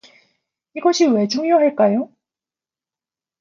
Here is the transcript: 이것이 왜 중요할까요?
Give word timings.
이것이 0.75 1.05
왜 1.05 1.27
중요할까요? 1.27 2.09